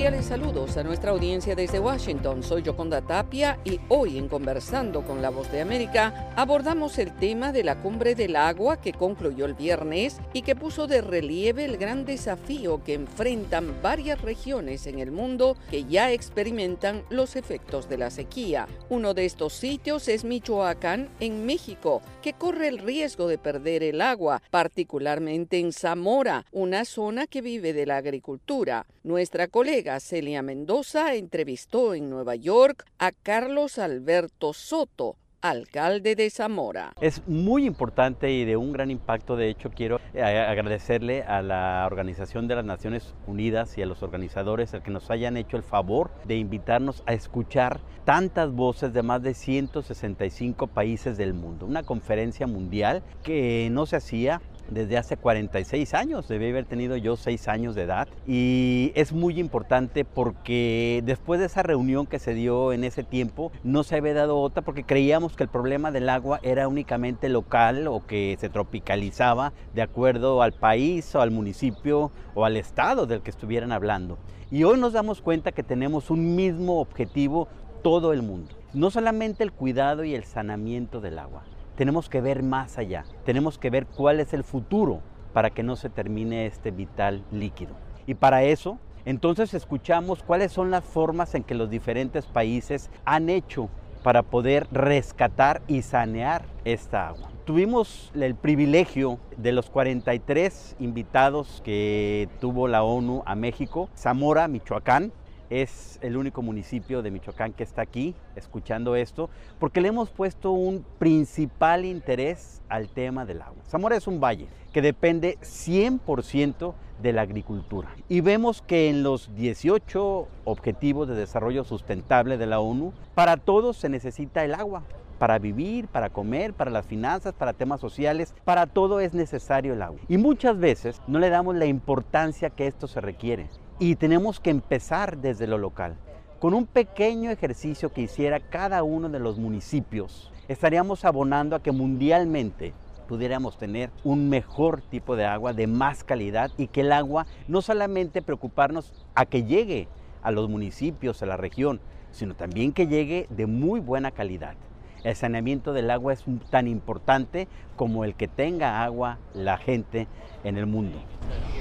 [0.00, 2.42] Cordiales saludos a nuestra audiencia desde Washington.
[2.42, 7.52] Soy Yoconda Tapia y hoy en Conversando con la Voz de América abordamos el tema
[7.52, 11.76] de la cumbre del agua que concluyó el viernes y que puso de relieve el
[11.76, 17.98] gran desafío que enfrentan varias regiones en el mundo que ya experimentan los efectos de
[17.98, 18.68] la sequía.
[18.88, 24.00] Uno de estos sitios es Michoacán, en México, que corre el riesgo de perder el
[24.00, 28.86] agua, particularmente en Zamora, una zona que vive de la agricultura.
[29.02, 36.92] Nuestra colega Celia Mendoza entrevistó en Nueva York a Carlos Alberto Soto, alcalde de Zamora.
[37.00, 39.36] Es muy importante y de un gran impacto.
[39.36, 44.02] De hecho, quiero eh, agradecerle a la Organización de las Naciones Unidas y a los
[44.02, 49.02] organizadores el que nos hayan hecho el favor de invitarnos a escuchar tantas voces de
[49.02, 51.66] más de 165 países del mundo.
[51.66, 57.16] Una conferencia mundial que no se hacía desde hace 46 años, debí haber tenido yo
[57.16, 62.34] 6 años de edad y es muy importante porque después de esa reunión que se
[62.34, 66.08] dio en ese tiempo no se había dado otra porque creíamos que el problema del
[66.08, 72.10] agua era únicamente local o que se tropicalizaba de acuerdo al país o al municipio
[72.34, 74.18] o al estado del que estuvieran hablando.
[74.50, 77.48] Y hoy nos damos cuenta que tenemos un mismo objetivo
[77.82, 81.44] todo el mundo, no solamente el cuidado y el sanamiento del agua,
[81.80, 85.00] tenemos que ver más allá, tenemos que ver cuál es el futuro
[85.32, 87.72] para que no se termine este vital líquido.
[88.06, 93.30] Y para eso, entonces escuchamos cuáles son las formas en que los diferentes países han
[93.30, 93.70] hecho
[94.02, 97.30] para poder rescatar y sanear esta agua.
[97.46, 105.12] Tuvimos el privilegio de los 43 invitados que tuvo la ONU a México, Zamora, Michoacán,
[105.50, 110.52] es el único municipio de Michoacán que está aquí escuchando esto, porque le hemos puesto
[110.52, 113.62] un principal interés al tema del agua.
[113.68, 117.88] Zamora es un valle que depende 100% de la agricultura.
[118.08, 123.76] Y vemos que en los 18 Objetivos de Desarrollo Sustentable de la ONU, para todos
[123.76, 124.84] se necesita el agua.
[125.18, 129.82] Para vivir, para comer, para las finanzas, para temas sociales, para todo es necesario el
[129.82, 130.00] agua.
[130.08, 133.48] Y muchas veces no le damos la importancia que esto se requiere.
[133.82, 135.96] Y tenemos que empezar desde lo local.
[136.38, 141.72] Con un pequeño ejercicio que hiciera cada uno de los municipios, estaríamos abonando a que
[141.72, 142.74] mundialmente
[143.08, 147.62] pudiéramos tener un mejor tipo de agua de más calidad y que el agua no
[147.62, 149.88] solamente preocuparnos a que llegue
[150.22, 151.80] a los municipios, a la región,
[152.12, 154.56] sino también que llegue de muy buena calidad.
[155.02, 160.08] El saneamiento del agua es tan importante como el que tenga agua la gente
[160.44, 160.98] en el mundo.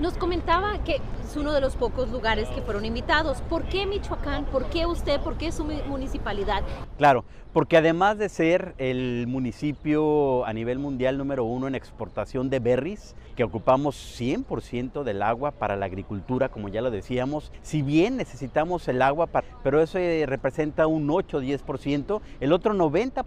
[0.00, 3.42] Nos comentaba que es uno de los pocos lugares que fueron invitados.
[3.42, 4.46] ¿Por qué Michoacán?
[4.46, 5.20] ¿Por qué usted?
[5.20, 6.62] ¿Por qué su municipalidad?
[6.96, 12.60] Claro, porque además de ser el municipio a nivel mundial número uno en exportación de
[12.60, 18.16] berries, que ocupamos 100% del agua para la agricultura, como ya lo decíamos, si bien
[18.16, 23.19] necesitamos el agua, para, pero eso representa un 8-10%, el otro 90%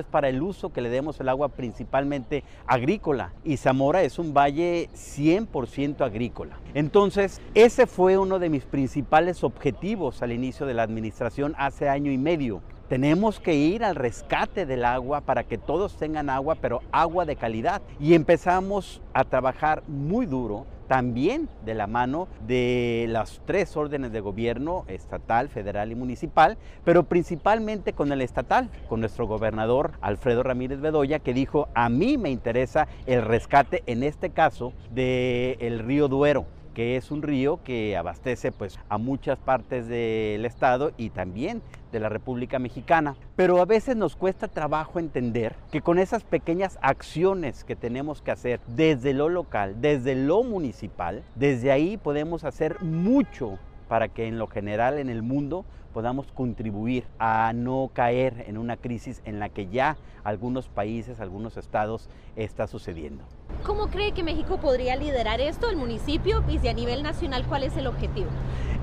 [0.00, 3.32] es para el uso que le demos el agua principalmente agrícola.
[3.44, 6.58] Y Zamora es un valle 100% agrícola.
[6.74, 12.10] Entonces, ese fue uno de mis principales objetivos al inicio de la administración hace año
[12.10, 12.62] y medio.
[12.92, 17.36] Tenemos que ir al rescate del agua para que todos tengan agua, pero agua de
[17.36, 17.80] calidad.
[17.98, 24.20] Y empezamos a trabajar muy duro también de la mano de las tres órdenes de
[24.20, 30.82] gobierno, estatal, federal y municipal, pero principalmente con el estatal, con nuestro gobernador Alfredo Ramírez
[30.82, 36.44] Bedoya, que dijo, a mí me interesa el rescate, en este caso, del río Duero
[36.74, 41.62] que es un río que abastece pues a muchas partes del estado y también
[41.92, 43.14] de la República Mexicana.
[43.36, 48.30] Pero a veces nos cuesta trabajo entender que con esas pequeñas acciones que tenemos que
[48.30, 53.58] hacer desde lo local, desde lo municipal, desde ahí podemos hacer mucho
[53.88, 58.76] para que en lo general en el mundo podamos contribuir a no caer en una
[58.78, 63.24] crisis en la que ya algunos países, algunos estados está sucediendo.
[63.64, 67.62] ¿Cómo cree que México podría liderar esto, el municipio, y si a nivel nacional cuál
[67.62, 68.28] es el objetivo?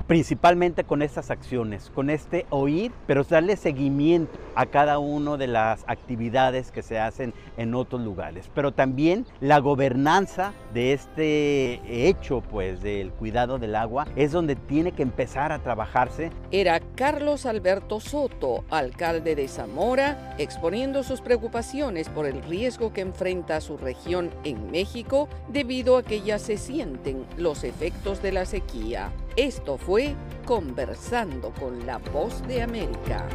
[0.09, 5.83] Principalmente con estas acciones, con este oír, pero darle seguimiento a cada una de las
[5.85, 12.81] actividades que se hacen en otros lugares, pero también la gobernanza de este hecho, pues,
[12.81, 16.31] del cuidado del agua, es donde tiene que empezar a trabajarse.
[16.49, 23.61] Era Carlos Alberto Soto, alcalde de Zamora, exponiendo sus preocupaciones por el riesgo que enfrenta
[23.61, 29.11] su región en México debido a que ya se sienten los efectos de la sequía.
[29.35, 30.15] Esto fue
[30.45, 33.27] Conversando con la Voz de América.